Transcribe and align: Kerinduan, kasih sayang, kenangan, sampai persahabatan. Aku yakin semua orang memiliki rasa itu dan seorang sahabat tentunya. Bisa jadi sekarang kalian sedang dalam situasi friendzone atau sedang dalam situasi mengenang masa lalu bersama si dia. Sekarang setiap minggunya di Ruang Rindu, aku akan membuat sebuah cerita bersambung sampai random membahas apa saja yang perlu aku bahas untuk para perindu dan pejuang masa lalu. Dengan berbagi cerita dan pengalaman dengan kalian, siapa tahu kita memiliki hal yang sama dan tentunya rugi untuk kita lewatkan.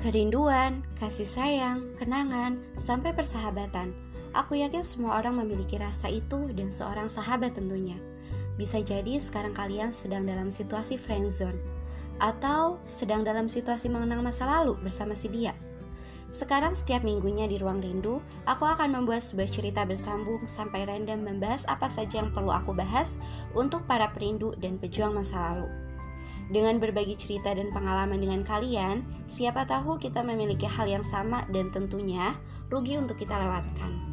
Kerinduan, 0.00 0.80
kasih 0.96 1.28
sayang, 1.28 1.92
kenangan, 2.00 2.56
sampai 2.80 3.12
persahabatan. 3.12 3.92
Aku 4.32 4.56
yakin 4.56 4.80
semua 4.80 5.20
orang 5.20 5.44
memiliki 5.44 5.76
rasa 5.76 6.08
itu 6.08 6.48
dan 6.56 6.72
seorang 6.72 7.04
sahabat 7.04 7.52
tentunya. 7.52 8.00
Bisa 8.56 8.80
jadi 8.80 9.20
sekarang 9.20 9.52
kalian 9.52 9.92
sedang 9.92 10.24
dalam 10.24 10.48
situasi 10.48 10.96
friendzone 10.96 11.60
atau 12.16 12.80
sedang 12.88 13.28
dalam 13.28 13.44
situasi 13.44 13.92
mengenang 13.92 14.24
masa 14.24 14.48
lalu 14.48 14.80
bersama 14.80 15.12
si 15.12 15.28
dia. 15.28 15.52
Sekarang 16.32 16.72
setiap 16.72 17.04
minggunya 17.04 17.44
di 17.44 17.60
Ruang 17.60 17.84
Rindu, 17.84 18.24
aku 18.48 18.64
akan 18.64 18.96
membuat 18.96 19.20
sebuah 19.20 19.52
cerita 19.52 19.84
bersambung 19.84 20.40
sampai 20.48 20.88
random 20.88 21.28
membahas 21.28 21.60
apa 21.68 21.92
saja 21.92 22.24
yang 22.24 22.32
perlu 22.32 22.48
aku 22.48 22.72
bahas 22.72 23.20
untuk 23.52 23.84
para 23.84 24.08
perindu 24.16 24.56
dan 24.64 24.80
pejuang 24.80 25.12
masa 25.12 25.52
lalu. 25.52 25.89
Dengan 26.50 26.82
berbagi 26.82 27.14
cerita 27.14 27.54
dan 27.54 27.70
pengalaman 27.70 28.18
dengan 28.18 28.42
kalian, 28.42 29.06
siapa 29.30 29.70
tahu 29.70 30.02
kita 30.02 30.26
memiliki 30.26 30.66
hal 30.66 30.90
yang 30.90 31.06
sama 31.06 31.46
dan 31.54 31.70
tentunya 31.70 32.34
rugi 32.66 32.98
untuk 32.98 33.22
kita 33.22 33.38
lewatkan. 33.38 34.09